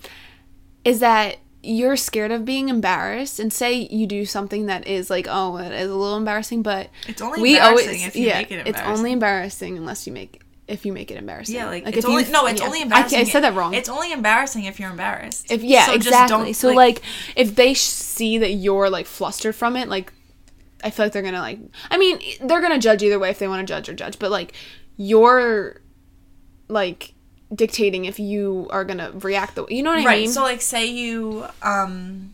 [0.85, 5.27] is that you're scared of being embarrassed, and say you do something that is like,
[5.31, 8.39] oh, it is a little embarrassing, but It's only we embarrassing always, if you yeah,
[8.39, 11.55] make it it's only embarrassing unless you make if you make it embarrassing.
[11.57, 12.67] yeah like, if it's you- only no it's yeah.
[12.67, 13.75] only I, embarrassing I said that wrong.
[13.75, 16.37] it's only embarrassing if you're embarrassed if yeah, So just exactly.
[16.45, 17.03] don't, so like,
[17.37, 20.13] if they sh- see that you're like flustered from it, like
[20.85, 21.59] I feel like they're gonna like.
[21.91, 24.31] I mean, they're gonna judge either way if they want to judge or judge, but
[24.31, 24.53] like
[24.97, 25.81] you're
[26.69, 27.15] like
[27.55, 29.67] dictating if you are gonna react the.
[29.67, 30.31] You know what I right mean?
[30.31, 32.34] so like say you um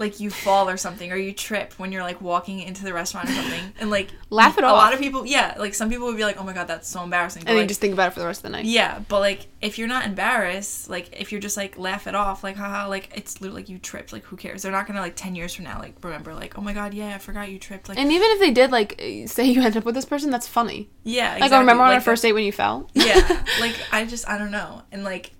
[0.00, 3.28] like you fall or something or you trip when you're like walking into the restaurant
[3.28, 4.72] or something and like Laugh it off.
[4.72, 6.88] a lot of people yeah like some people would be like oh my god that's
[6.88, 8.48] so embarrassing but, and then like, just think about it for the rest of the
[8.50, 8.64] night.
[8.64, 12.42] yeah but like if you're not embarrassed like if you're just like laugh it off
[12.42, 15.16] like haha like it's literally like you tripped like who cares they're not gonna like
[15.16, 17.88] 10 years from now like remember like oh my god yeah i forgot you tripped
[17.88, 20.30] like And even if they did, like, uh, say you end up with this person,
[20.30, 20.88] that's funny.
[21.04, 22.88] yeah Like, I remember on like our first date when you fell.
[22.94, 25.32] yeah like i just i don't know and like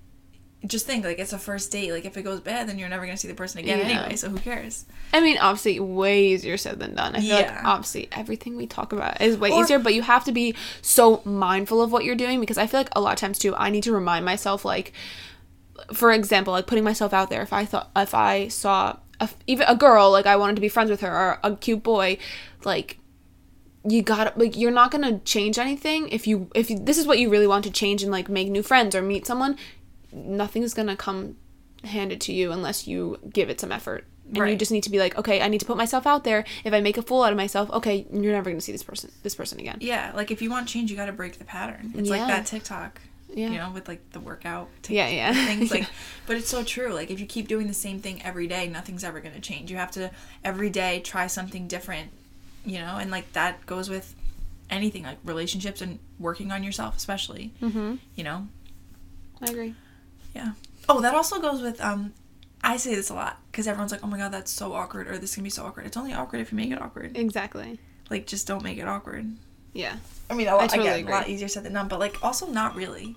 [0.67, 3.07] just think like it's a first date like if it goes bad then you're never
[3.07, 3.85] gonna see the person again Yeah.
[4.01, 7.17] anyway so who cares I mean, obviously, way easier said than done.
[7.17, 10.25] I feel like obviously everything we talk about is way Or- easier, but you have
[10.27, 13.19] to be so mindful of what you're doing because I feel like a lot of
[13.19, 14.93] times too, I need to remind myself, like,
[15.93, 17.43] for example, like putting myself out there.
[17.43, 20.69] If I thought, if I saw a, even a girl, like I wanted to be
[20.69, 22.17] friends with her, or a cute boy,
[22.65, 22.99] like
[23.89, 27.19] you gotta, like you're not gonna change anything if you if you, this is what
[27.19, 29.57] you really want to change and like make new friends or meet someone
[30.13, 31.37] nothing's gonna come
[31.85, 34.05] handed to you unless you give it some effort
[34.37, 36.45] and you just need to be like okay i need to put myself out there
[36.65, 39.11] if i make a fool out of myself okay you're never gonna see this person
[39.23, 41.93] this person again Yeah, like if you want change, you got to break the pattern.
[41.97, 42.17] It's Yeah.
[42.19, 43.01] like that TikTok,
[43.35, 43.49] Yeah.
[43.51, 44.69] you know, with like the workout.
[44.89, 45.33] Yeah, yeah.
[45.47, 45.87] Things like,
[46.27, 46.93] but it's so true.
[46.93, 49.71] Like if you keep doing the same thing every day, nothing's ever gonna change.
[49.71, 50.11] You have to
[50.45, 52.11] every day try something different,
[52.65, 54.15] you know, and like that goes with
[54.69, 57.53] anything like relationships and working on yourself, especially.
[57.63, 58.49] mm-hmm You know,
[59.43, 59.75] i agree
[60.35, 60.53] yeah.
[60.89, 62.13] Oh, that also goes with um.
[62.63, 65.19] I say this a lot because everyone's like, "Oh my god, that's so awkward," or
[65.19, 67.17] "This can be so awkward." It's only awkward if you make it awkward.
[67.17, 67.79] Exactly.
[68.11, 69.31] Like, just don't make it awkward.
[69.73, 69.97] Yeah.
[70.29, 71.13] I mean, a lot, totally again, agree.
[71.13, 73.17] a lot easier said than done, but like also not really.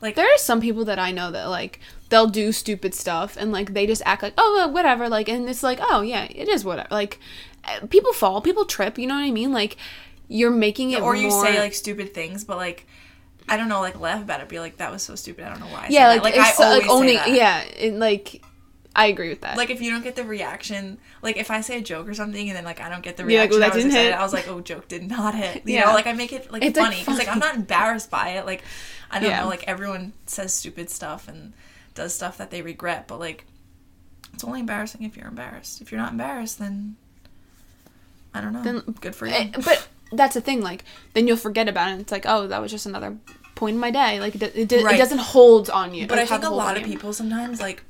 [0.00, 3.52] Like, There are some people that I know that like they'll do stupid stuff and
[3.52, 6.48] like they just act like oh well, whatever like and it's like oh yeah it
[6.48, 7.18] is whatever like
[7.64, 9.78] uh, people fall people trip you know what I mean like
[10.28, 12.86] you're making it or you say like stupid things, but like,
[13.48, 14.48] I don't know, like laugh about it.
[14.48, 15.44] Be like, that was so stupid.
[15.44, 15.84] I don't know why.
[15.84, 17.32] I yeah like like I always like owning say that.
[17.32, 18.42] yeah it, like
[18.98, 21.78] I agree with that Like if you don't get the reaction, like if I say
[21.78, 23.66] a joke or something and then like I don't get the You're like, reaction, "Oh,
[23.66, 24.10] I that was didn't excited.
[24.12, 25.62] hit." I was like, oh, joke did not hit.
[25.66, 25.84] You Yeah.
[25.86, 28.46] know, like I make it like It's, funny because like I'm not embarrassed by it.
[28.46, 28.62] Like
[29.10, 29.42] I don't Yeah.
[29.42, 31.52] know, like everyone says stupid stuff and
[31.94, 33.44] does stuff that they regret, but like
[34.32, 35.80] it's only embarrassing if you're embarrassed.
[35.82, 36.96] If you're not embarrassed, then
[38.34, 38.62] I don't know.
[38.62, 39.34] Then- Good for you.
[39.34, 42.60] Eh, but that's the thing like then you'll forget about it it's like oh that
[42.62, 43.16] was just another
[43.56, 44.42] point in my day like it,
[44.72, 44.94] it, Right.
[44.94, 46.92] it doesn't hold on you But I think a lot of you.
[46.92, 47.82] people sometimes like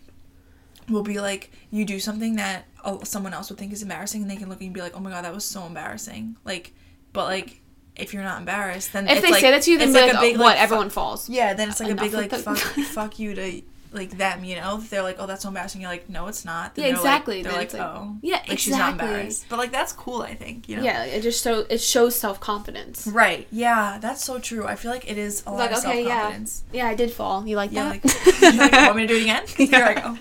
[0.88, 4.30] will be like, you do something that uh, someone else would think is embarrassing, and
[4.30, 6.36] they can look and be like, oh my god, that was so embarrassing.
[6.44, 6.72] Like,
[7.12, 7.60] but like
[7.96, 9.96] if you're not embarrassed, then if it's they like, say that to you then it's
[9.96, 12.12] like like, a big oh, what like, everyone falls yeah, then it's like a big
[12.12, 13.62] like the- fuck, fuck you to
[13.96, 14.78] like them, you know?
[14.78, 15.80] They're like, oh, that's so embarrassing.
[15.80, 16.74] You're like, no, it's not.
[16.74, 17.42] Then Yeah, they're exactly.
[17.42, 19.06] Like, they're like, like- oh, Yeah, like she's not exactly.
[19.08, 19.46] embarrassed.
[19.48, 20.68] But like that's cool, I think.
[20.68, 20.82] You know?
[20.84, 23.46] yeah it just so it shows self-confidence Right.
[23.50, 24.66] Yeah, that's so true.
[24.66, 26.62] I feel like it is a lot like of okay self yeah confidence.
[26.72, 29.16] yeah I did fall you like Yeah, that like, you're like, want me to do
[29.16, 29.44] it again?
[29.56, 30.18] Here I go.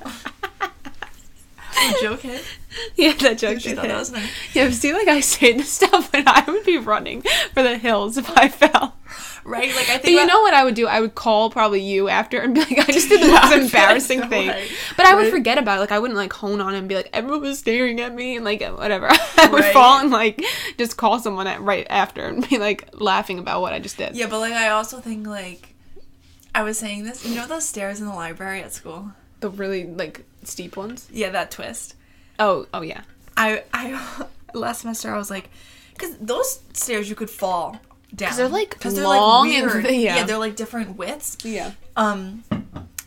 [2.01, 2.43] joke hit.
[2.95, 3.89] yeah that joke She did thought hit.
[3.91, 4.25] that was funny.
[4.53, 7.21] Yeah, see, like I say this stuff when I would be running
[7.53, 8.95] for the hills if I fell.
[9.45, 9.69] Right?
[9.75, 10.87] Like I think But you about- know what I would do?
[10.87, 14.21] I would call probably you after and be like, I just did the most embarrassing
[14.23, 14.47] so, thing.
[14.49, 14.67] right.
[14.97, 15.31] But I would Right.
[15.31, 15.81] forget about it.
[15.81, 18.35] Like I wouldn't like hone on it and be like, everyone was staring at me
[18.35, 19.07] and like whatever.
[19.37, 19.73] I would Right.
[19.73, 20.43] fall and like
[20.79, 24.15] just call someone at right after and be like laughing about what I just did.
[24.15, 25.75] Yeah, but like I also think like
[26.55, 27.23] I was saying this.
[27.25, 29.11] You know those stairs in the library at school?
[29.41, 31.07] The really like steep ones.
[31.11, 31.93] Yeah, that twist.
[32.39, 33.01] Oh, oh yeah.
[33.37, 35.49] I I last semester I was like,
[35.93, 37.79] because those stairs you could fall
[38.13, 39.85] down they're, like, 'Cause long and- weird.
[39.91, 40.23] yeah.
[40.23, 41.37] they're like different widths.
[41.43, 41.71] Yeah.
[41.95, 42.43] Um,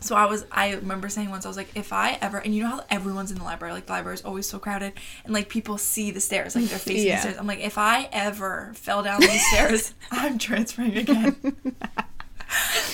[0.01, 2.63] so I was, I remember saying once, I was like, if I ever, and you
[2.63, 4.93] know how everyone's in the library, like the library is always so crowded,
[5.25, 7.15] and like people see the stairs, like they're facing Yeah.
[7.15, 7.37] the stairs.
[7.37, 11.35] I'm like, if I ever fell down these stairs, I'm transferring again.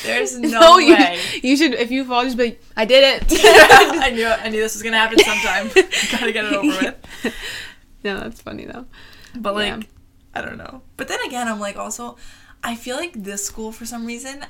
[0.04, 1.20] There's no, No, you, way.
[1.42, 3.40] you should if you fall just be like, I did it.
[3.44, 5.68] I knew, I knew this was gonna happen sometime.
[6.12, 7.34] Gotta get it over with.
[8.04, 8.86] no, that's funny though.
[9.36, 9.82] But like, Yeah.
[10.36, 10.82] I don't know.
[10.98, 12.18] But then again, I'm like, also,
[12.64, 14.46] I feel like this school for some reason,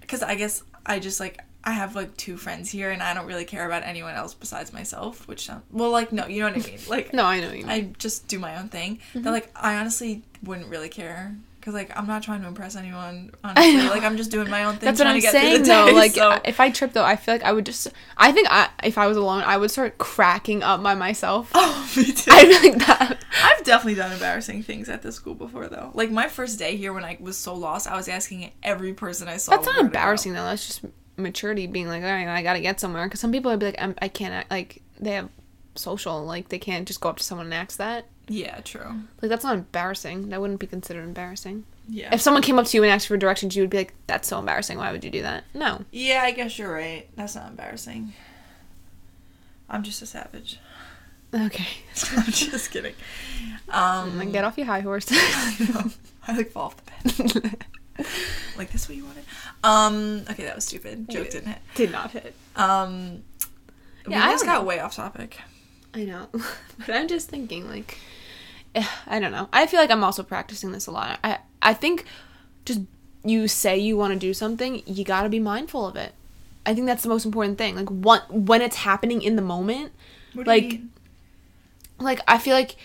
[0.00, 3.26] because I guess I just like I have like two friends here, and I don't
[3.26, 5.28] really care about anyone else besides myself.
[5.28, 6.78] Which, sound- well, like no, you know what I mean.
[6.88, 7.66] Like, No, I know you.
[7.66, 7.70] Mean.
[7.70, 8.96] I just do my own thing.
[9.10, 9.22] Mm-hmm.
[9.22, 11.36] That like I honestly wouldn't really care.
[11.60, 13.32] Cause like I'm not trying to impress anyone.
[13.44, 14.86] Honestly, like I'm just doing my own thing.
[14.86, 15.86] That's what trying I'm to get through saying the though.
[15.88, 17.88] day, Like so- if I trip though, I feel like I would just.
[18.16, 21.50] I think I, if I was alone, I would start cracking up by myself.
[21.54, 22.30] oh, me too.
[22.30, 23.18] Be like that.
[23.44, 25.90] I've definitely done embarrassing things at the school before, though.
[25.92, 29.28] Like my first day here, when I was so lost, I was asking every person
[29.28, 29.52] I saw.
[29.52, 30.44] That's not embarrassing though.
[30.44, 30.80] That's just
[31.18, 33.04] maturity being like, all right, I gotta get somewhere.
[33.06, 35.28] Because some people would be like, I'm, I can't act like they have
[35.74, 38.06] social, like they can't just go up to someone and ask that.
[38.32, 39.00] Yeah, true.
[39.20, 40.28] Like that's not embarrassing.
[40.28, 41.64] That wouldn't be considered embarrassing.
[41.88, 42.14] Yeah.
[42.14, 44.28] If someone came up to you and asked for directions, you would be like, that's
[44.28, 44.78] so embarrassing.
[44.78, 45.42] Why would you do that?
[45.52, 45.84] No.
[45.90, 47.08] yeah, I guess you're right.
[47.16, 48.12] That's not embarrassing.
[49.68, 50.60] I'm just a savage.
[51.34, 51.66] Okay.
[52.16, 52.94] I'm just kidding.
[53.68, 55.06] Um, Like, get off your high horse.
[55.10, 55.90] I.
[56.28, 56.76] I like fall off
[57.24, 57.66] the bed.
[58.56, 59.24] like this, what you wanted?
[59.64, 60.22] Um.
[60.30, 61.08] Okay, that was stupid.
[61.10, 61.58] Joke didn't hit.
[61.74, 62.34] Did not hit.
[62.54, 63.22] Um.
[64.06, 64.66] we Yeah, I just got know.
[64.66, 65.38] way off topic.
[65.94, 67.98] I know, but I'm just thinking like,
[68.74, 69.48] eh, I don't know.
[69.52, 71.18] I feel like I'm also practicing this a lot.
[71.24, 72.04] I I think
[72.64, 72.80] just
[73.24, 76.14] you say you want to do something, you got to be mindful of it.
[76.64, 77.74] I think that's the most important thing.
[77.74, 79.92] Like what when it's happening in the moment,
[80.34, 80.80] What like
[81.98, 82.76] like I feel like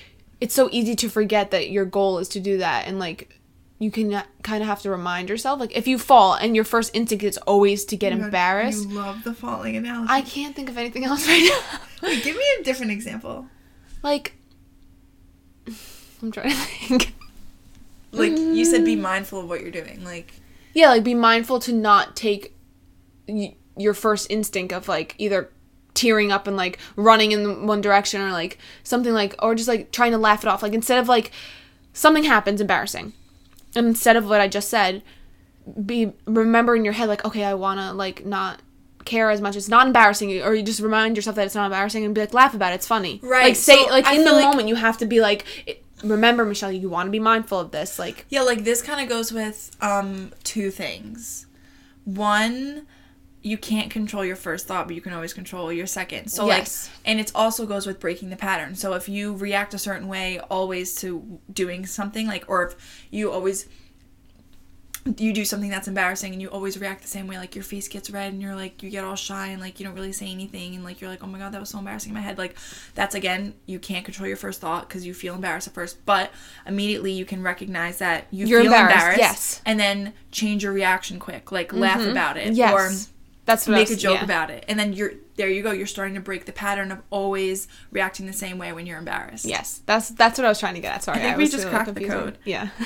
[0.42, 3.40] it's so easy to forget that your goal is to do that and like
[3.78, 6.96] you can kind of have to remind yourself like if you fall and your first
[6.96, 10.08] instinct is always to get embarrassed You love the falling analogy.
[10.12, 13.48] i can't think of anything else right now Wait, give me a different example.
[14.04, 14.34] like
[16.22, 17.14] i'm trying to think
[18.12, 18.86] Like you said, Mm.
[18.86, 20.04] be mindful of what you're doing.
[20.04, 20.34] Like
[20.74, 22.56] yeah like be mindful to not take
[23.28, 25.50] y- your first instinct of like either
[25.94, 29.92] tearing up and like running in one direction or like something like or just like
[29.92, 31.32] trying to laugh it off like instead of like
[31.94, 33.12] something happens embarrassing
[33.76, 35.02] and instead of what i just said
[35.86, 38.62] be remember in your head like okay i want to like not
[39.06, 39.56] care as much.
[39.56, 42.34] It's not embarrassing or you just remind yourself that it's not embarrassing and be like
[42.34, 43.20] laugh about it it's funny.
[43.24, 45.46] Right, like say so like I in the like- moment you have to be like
[46.04, 49.08] remember michele you want to be mindful of this like yeah, like this kind of
[49.08, 51.46] goes with um two things.
[52.04, 52.86] One,
[53.46, 56.30] you can't control your first thought, but you can always control your second.
[56.30, 56.90] So Yes.
[56.90, 58.74] like and it also goes with breaking the pattern.
[58.74, 62.76] So if you react a certain way always to doing something like or if
[63.12, 63.68] you always
[65.18, 67.88] you do something that's embarrassing and you always react the same way like your face
[67.88, 70.26] gets red and you're like you get all shy and like you don't really say
[70.32, 72.40] anything and like you're like oh my god that was so embarrassing in my head
[72.40, 72.58] like
[72.96, 76.32] that's again you can't control your first thought because you feel embarrassed at first but
[76.66, 79.62] immediately you can recognize that you You're feel embarrassed, embarrassed, yes.
[79.68, 82.10] and then change your reaction quick like laugh mm-hmm.
[82.10, 82.74] about it Yes.
[82.74, 83.15] or
[83.46, 84.24] That's I make a joke yeah.
[84.24, 87.02] about it and then you're there you go you're starting to break the pattern of
[87.10, 90.76] always reacting the same way when you're embarrassed Yes, that's that's what I was trying
[90.76, 91.04] to get at.
[91.04, 92.38] Sorry, I think I we just really cracked the code.
[92.44, 92.70] Yeah,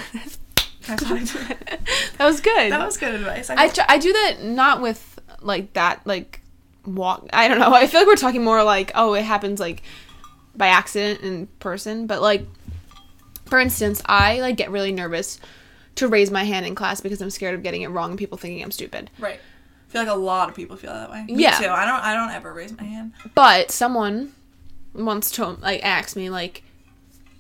[0.87, 2.71] that was good.
[2.71, 6.41] that was good advice I tr- I do that not with like that like
[6.85, 7.27] walk.
[7.33, 7.73] I don't know.
[7.73, 9.83] I feel like we're talking more like oh it happens like
[10.55, 12.45] by accident in person, but like
[13.45, 15.39] for instance, I like get really nervous
[15.95, 18.37] to raise my hand in class because I'm scared of getting it wrong and people
[18.37, 19.09] thinking I'm stupid.
[19.19, 19.39] Right.
[19.89, 21.23] I feel like a lot of people feel that way.
[21.23, 21.57] Me Yeah.
[21.57, 21.67] too.
[21.67, 23.13] I don't I don't ever raise my hand.
[23.33, 24.33] But someone
[24.93, 26.61] once told like asked me like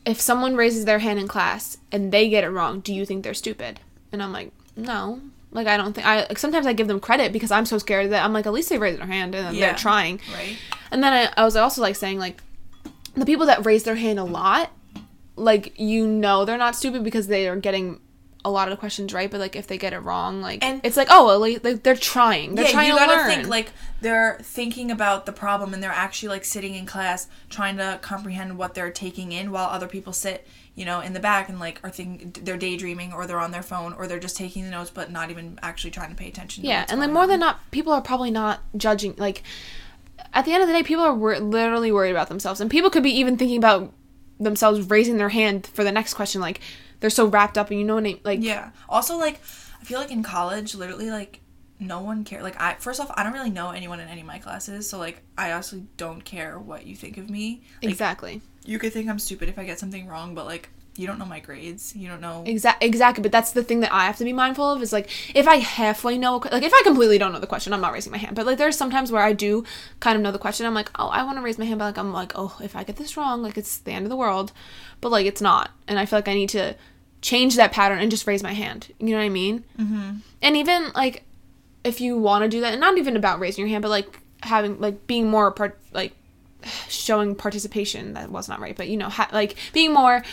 [0.05, 3.23] if someone raises their hand in class and they get it wrong, do you think
[3.23, 3.79] they're stupid?
[4.11, 5.21] And I'm like, no.
[5.51, 8.11] Like I don't think I like sometimes I give them credit because I'm so scared
[8.11, 9.67] that I'm like at least they raised their hand and Yeah.
[9.67, 10.19] they're trying.
[10.33, 10.57] Right.
[10.91, 12.41] And then I, I was also like saying like
[13.15, 14.71] the people that raise their hand a lot,
[15.35, 17.99] like you know they're not stupid because they are getting
[18.45, 20.79] a lot of the questions right, but like if they get it wrong, like And-
[20.83, 23.27] it's like oh like, like, they're trying, they're yeah, trying you to gotta learn.
[23.29, 23.71] think like
[24.01, 28.57] they're thinking about the problem and they're actually like sitting in class trying to comprehend
[28.57, 31.81] what they're taking in while other people sit, you know, in the back and like
[31.83, 34.89] are thinking they're daydreaming or they're on their phone or they're just taking the notes
[34.89, 36.63] but not even actually trying to pay attention.
[36.63, 37.29] to Yeah, and then going more on.
[37.29, 39.15] than not, people are probably not judging.
[39.17, 39.43] Like,
[40.33, 42.89] at the end of the day, people are wor- literally worried about themselves, and people
[42.89, 43.91] could be even thinking about
[44.39, 46.39] themselves raising their hand for the next question.
[46.39, 46.61] Like,
[46.99, 48.19] they're so wrapped up, and you know what I mean?
[48.23, 48.71] Like, Yeah.
[48.87, 49.35] Also, like,
[49.81, 51.39] I feel like in college, literally, like,
[51.79, 52.43] no one care.
[52.43, 54.99] Like, I first off, I don't really know anyone in any of my classes, so
[54.99, 57.63] like, I honestly don't care what you think of me.
[57.81, 61.07] Like, exactly, you could think I'm stupid if I get something wrong, but like, you
[61.07, 61.95] don't know my grades.
[61.95, 62.43] You don't know.
[62.45, 63.21] exactly, exactly.
[63.21, 65.55] But that's the thing that I have to be mindful of is like, if I
[65.55, 68.35] halfway know, like, if I completely don't know the question, I'm not raising my hand.
[68.35, 69.63] But like, there's sometimes where I do
[70.01, 70.65] kind of know the question.
[70.65, 72.75] I'm like, oh, I want to raise my hand, but like, I'm like, oh, if
[72.75, 74.51] I get this wrong, like, it's the end of the world.
[75.01, 76.75] But like, it's not, and I feel like I need to
[77.21, 78.93] change that pattern and just raise my hand.
[78.99, 79.63] You know what I mean?
[79.79, 80.09] Mm-hmm.
[80.41, 81.23] and even like
[81.83, 84.19] if you want to do that and not even about raising your hand but like
[84.43, 86.13] having like being more part like
[86.87, 90.23] showing participation that was not right but you know ha- like being more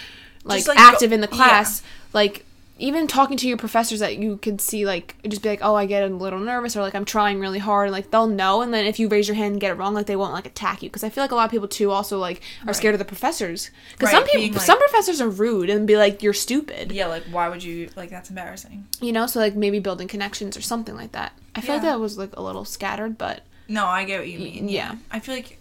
[0.44, 2.44] like, like, active go- in the class like
[2.78, 5.86] even talking to your professors that you could see like just be like oh i
[5.86, 8.84] get a little nervous or like i'm trying really hard like they'll know and then
[8.84, 10.88] if you raise your hand and get it wrong like they won't like attack you
[10.90, 13.04] because i feel like a lot of people too also like are scared of the
[13.04, 16.92] professors because some people being, like- some professors are rude and be like you're stupid
[16.92, 18.10] Yeah, like, why would you like?
[18.10, 18.86] That's embarrassing.
[19.00, 21.92] you know so like maybe building connections or something like that i feel like Yeah.
[21.92, 24.68] that was like a little scattered but No, I get what you mean.
[24.68, 24.96] yeah.
[25.10, 25.58] I feel like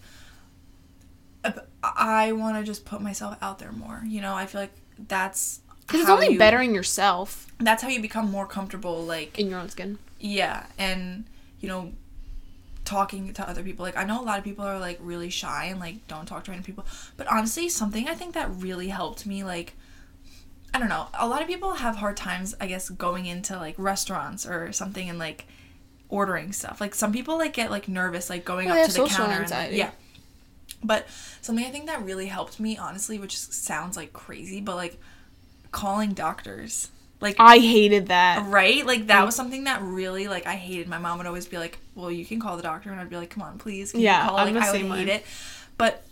[1.82, 4.02] I want to just put myself out there more.
[4.04, 4.72] You know, I feel like
[5.08, 9.02] that's because it's only you- bettering yourself That's how you become more comfortable.
[9.04, 11.24] Like, in your own skin yeah, and
[11.60, 11.92] you know,
[12.84, 13.84] talking to other people.
[13.84, 16.44] Like, I know a lot of people are like really shy and like don't talk
[16.44, 16.86] to random people.
[17.16, 19.74] But honestly, something I think that really helped me, like.
[20.74, 21.06] I don't know.
[21.14, 25.08] A lot of people have hard times, I guess, going into like restaurants or something
[25.08, 25.46] and like
[26.10, 26.82] ordering stuff.
[26.82, 29.42] Like some people like get like nervous, like going Oh, up to the counter.
[29.42, 29.92] And, like, yeah.
[30.84, 31.06] But
[31.40, 35.00] something I think that really helped me, honestly, which sounds like crazy, but like
[35.76, 36.88] calling doctors.
[37.20, 38.84] Like i hated that right?
[38.84, 39.26] Like that mm.
[39.26, 40.88] was something that really like I hated.
[40.88, 43.16] My mom would always be like, "Well, you can call the doctor," and I'd be
[43.16, 44.38] like, "Come on, please." Can Yeah, you call?
[44.38, 45.24] I'm Like the I would same hate it.
[45.78, 46.04] But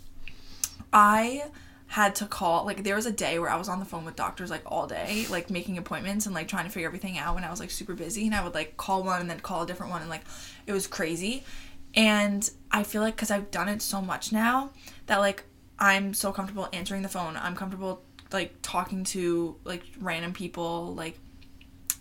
[0.93, 1.45] I
[1.87, 4.15] had to call like there was a day where I was on the phone with
[4.15, 7.43] doctors like all day, like making appointments and like trying to figure everything out when
[7.43, 9.67] I was like super busy and I would like call one and then call a
[9.67, 10.23] different one and like
[10.65, 11.43] it was crazy.
[11.95, 14.71] And I feel like cuz I've done it so much now
[15.05, 15.43] that like
[15.77, 17.37] I'm so comfortable answering the phone.
[17.37, 18.01] I'm comfortable
[18.35, 21.17] like talking to like random people like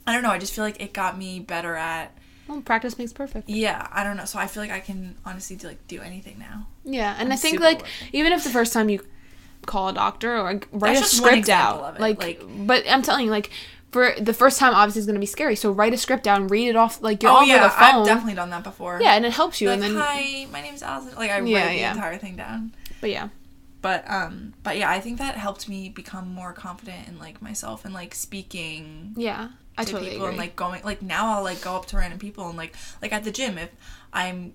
[0.06, 2.12] I don't know, I just feel like it got me better at
[2.46, 4.26] well, practice makes perfect yeah, I don't know.
[4.26, 6.66] So I feel like I can honestly do like do anything now.
[6.84, 7.90] yeah and I'm i think like aware.
[8.12, 9.00] even if the first time you
[9.66, 12.84] call a doctor or like, write That's a just script out of like, like- but
[12.86, 13.48] i'm telling you like
[13.92, 16.48] for the first time obviously is going to be scary so write a script down
[16.48, 18.98] read it off like you're oh over yeah, the phone I've definitely done that before.
[19.00, 21.14] yeah and it helps you like, and then hi, my name's Allison.
[21.16, 21.92] Like I Yeah, write the yeah.
[21.94, 22.72] entire thing down.
[23.00, 23.28] but yeah
[23.84, 27.84] But um, but yeah, I think that helped me become more confident in like myself
[27.84, 31.42] and like speaking yeah i to totally people agree and like going like now I'll
[31.50, 33.70] like go up to random people and like like at the gym if
[34.10, 34.54] I'm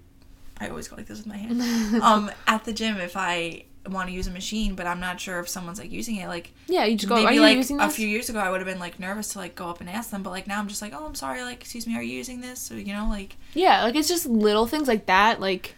[0.60, 1.62] I always go like this with my hand.
[2.02, 5.40] um, at the gym if I want to use a machine, but I'm not sure
[5.40, 6.28] if someone's like using it.
[6.28, 7.16] Like Yeah, you just go.
[7.16, 7.96] maybe Are you like a this?
[7.96, 10.10] few years ago, I would have been like nervous to like go up and ask
[10.10, 11.44] them, but like now I'm just like, oh, I'm sorry.
[11.44, 12.60] Like, excuse me, are you using this?
[12.60, 15.40] so you know, like Yeah, like it's just little things like that.
[15.40, 15.76] Like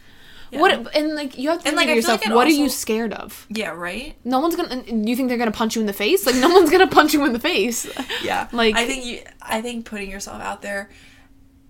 [0.52, 0.60] Yeah.
[0.60, 0.96] what?
[0.96, 3.46] And like you have to think like, to yourself, like what are you scared of?
[3.50, 4.16] yeah, right.
[4.26, 4.84] No one's gonna.
[4.88, 6.26] and You think they're gonna punch you in the face?
[6.26, 7.88] Like no one's gonna punch you in the face.
[8.24, 10.90] Yeah, Like- I think you, I think putting yourself out there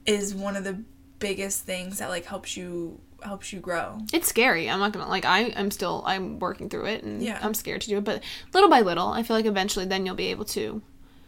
[0.05, 0.83] is one of the
[1.19, 3.99] biggest things that like helps you helps you grow.
[4.11, 4.67] It's scary.
[4.67, 5.25] I'm not gonna like.
[5.25, 6.03] I I'm still.
[6.07, 7.37] I'm working through it, and Yeah.
[7.41, 8.03] I'm scared to do it.
[8.03, 10.81] But little by little, I feel like eventually, then you'll be able to.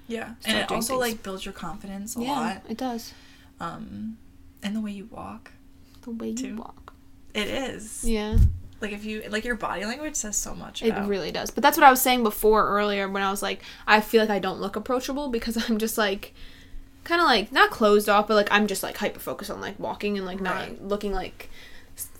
[0.08, 1.12] Yeah, and it also things.
[1.14, 2.62] like builds your confidence a yeah, lot.
[2.68, 3.14] it does.
[3.60, 4.18] Um,
[4.62, 5.52] and the way you walk,
[6.02, 6.83] The way you walk.
[7.34, 8.04] It is.
[8.04, 8.38] Yeah.
[8.82, 10.84] Like if you like your body language says so much.
[10.84, 11.52] It really does.
[11.52, 14.30] But that's what I was saying before earlier when I was like, I feel like
[14.30, 16.34] I don't look approachable because I'm just like,
[17.06, 19.80] kind of like not closed off, but like I'm just like hyper focused on like
[19.80, 20.82] walking and like not Right.
[20.84, 21.50] looking like,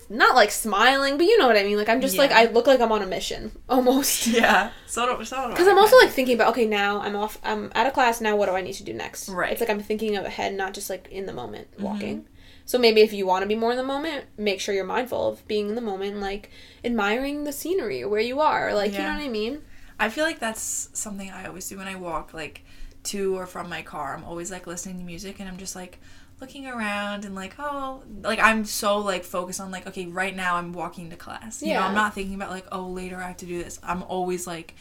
[0.08, 1.76] not like smiling, but you know what I mean.
[1.76, 4.26] Like I'm just like I look like I'm on a mission almost.
[4.34, 4.70] Yeah.
[4.86, 7.86] So do so Because I'm also like thinking about okay now I'm off I'm out
[7.86, 9.46] of class now what do I need to do next Right.
[9.46, 9.52] Mm-hmm.
[9.52, 12.24] it's like I'm thinking of ahead not just like in the moment walking
[12.66, 15.28] so maybe if you want to be more in the moment make sure you're mindful
[15.28, 16.50] of being in the moment like
[16.84, 19.62] admiring the scenery or where you are like you know what I mean
[19.98, 22.64] I feel like that's something I always do when I walk like
[23.04, 24.14] to or from my car.
[24.16, 25.98] I'm always like listening to music and I'm just like
[26.40, 30.56] looking around and like oh like I'm so like focused on like okay right now
[30.56, 31.62] I'm walking to class.
[31.62, 31.86] You know, Yeah.
[31.88, 33.78] I'm not thinking about like oh later I have to do this.
[33.84, 34.74] I'm always like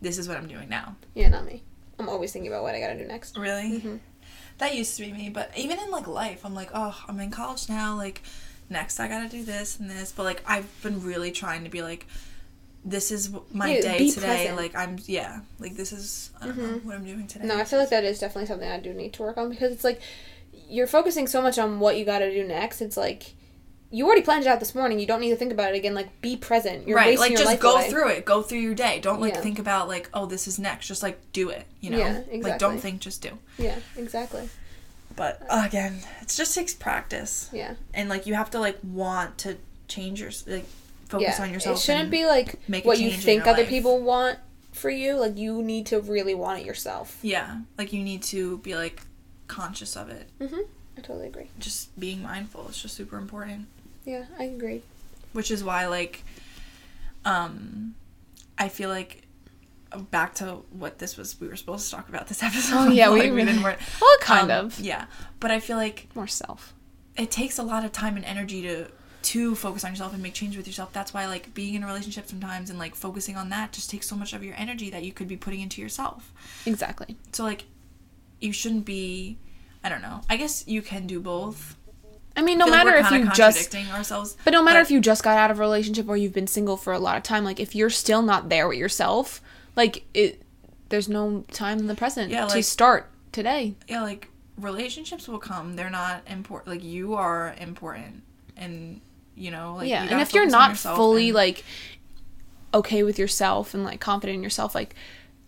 [0.00, 0.94] this is what I'm doing now.
[1.14, 1.62] yeah not me
[1.98, 3.80] I'm always thinking about what I gotta do next Really?
[3.80, 3.98] Mhm.
[4.60, 7.30] That used to be me, but even in like life, I'm like, oh, I'm in
[7.30, 7.96] college now.
[7.96, 8.22] Like,
[8.70, 10.12] next I gotta do this and this.
[10.12, 12.06] But like, I've been really trying to be like,
[12.84, 14.26] this is my Yeah, day today.
[14.26, 14.56] present.
[14.56, 16.86] Like, I'm yeah, like this is I don't know mm-hmm.
[16.86, 17.46] what I'm doing today.
[17.46, 19.72] no I feel like that is definitely something I do need to work on because
[19.72, 20.00] it's like
[20.68, 23.34] you're focusing so much on what you gotta do next it's like
[23.92, 25.94] you already planned it out this morning you don't need to think about it again
[25.94, 27.90] like be present you're right, like your just life go away.
[27.90, 28.24] through it.
[28.24, 29.00] Go through your day.
[29.00, 29.40] Don't like Yeah.
[29.40, 30.86] think about like, oh, this is next.
[30.86, 31.64] Just like do it.
[31.80, 32.42] You know, Yeah, exactly.
[32.42, 33.30] like don't think, just do.
[33.58, 34.48] yeah exactly
[35.16, 39.38] But uh, again, it just takes practice, yeah and like you have to like want
[39.38, 39.56] to
[39.88, 40.66] change your like
[41.08, 41.78] focus on yourself.
[41.78, 43.68] It shouldn't be like what you think other life.
[43.68, 44.38] people want
[44.72, 45.14] for you.
[45.14, 47.18] Like you need to really want it yourself.
[47.22, 49.02] Yeah, like you need to be like
[49.48, 50.28] conscious of it.
[50.40, 50.60] Mm-hmm.
[50.96, 51.50] I totally agree.
[51.58, 53.66] Just being mindful is just super important.
[54.04, 54.82] Yeah, I agree.
[55.32, 56.24] Which is why like
[57.24, 57.94] um
[58.58, 59.22] I feel like
[60.10, 62.76] back to what this was we were supposed to talk about this episode.
[62.76, 63.78] Oh, yeah, we like, really- didn't work.
[64.00, 65.06] Well, kind Um, of Yeah.
[65.40, 66.74] But I feel like more self.
[67.16, 68.86] it takes a lot of time and energy to
[69.22, 70.92] to focus on yourself and make change with yourself.
[70.94, 74.08] That's why like being in a relationship sometimes and like focusing on that just takes
[74.08, 76.32] so much of your energy that you could be putting into yourself.
[76.64, 77.16] Exactly.
[77.32, 77.64] So like
[78.40, 79.36] you shouldn't be
[79.84, 80.20] I don't know.
[80.30, 81.76] I guess you can do both.
[82.36, 84.36] I mean, no I like matter if you just, ourselves.
[84.44, 86.46] but no matter but- if you just got out of a relationship or you've been
[86.46, 89.40] single for a lot of time, like if you're still not there with yourself,
[89.76, 90.40] like it,
[90.88, 93.74] there's no time in the present Yeah, to start today.
[93.88, 95.74] yeah, like relationships will come.
[95.76, 96.68] They're not important.
[96.68, 98.22] Like you are important,
[98.56, 99.00] and
[99.34, 101.64] you know, like yeah, and if you're not fully and- like
[102.72, 104.94] okay with yourself and like confident in yourself, like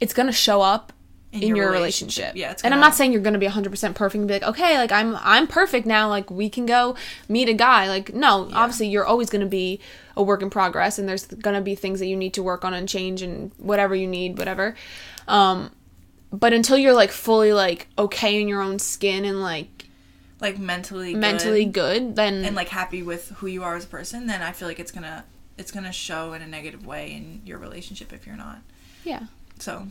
[0.00, 0.92] it's gonna show up
[1.32, 2.36] in, your, relationship.
[2.36, 4.42] yeah, it's and I'm not saying you're gonna be 100 percent perfect and be like,
[4.42, 6.08] okay, like I'm I'm perfect now.
[6.08, 6.94] Like we can go
[7.28, 7.88] meet a guy.
[7.88, 8.56] Like no, Yeah.
[8.56, 9.80] obviously you're always gonna be
[10.16, 12.74] a work in progress, and there's gonna be things that you need to work on
[12.74, 14.74] and change and whatever you need, whatever.
[15.26, 15.70] Um,
[16.32, 19.86] but until you're like fully like okay in your own skin and like
[20.40, 23.88] like mentally, good mentally good, then and like happy with who you are as a
[23.88, 25.24] person, then I feel like it's gonna
[25.56, 28.58] it's gonna show in a negative way in your relationship if you're not.
[29.04, 29.26] yeah,
[29.58, 29.86] So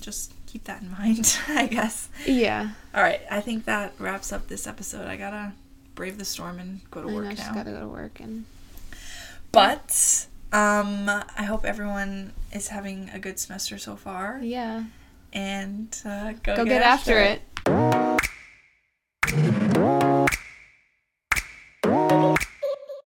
[0.00, 2.08] just keep that in mind, I guess.
[2.26, 2.70] yeah.
[2.94, 5.06] All right, I think that wraps up this episode.
[5.06, 5.52] I gotta
[5.94, 8.20] brave the storm and go to I know, work I just gotta go to work
[8.20, 8.44] and
[9.52, 14.84] But um, I hope everyone is having a good semester so far, yeah.
[15.32, 17.42] and uh, go, Go get after it.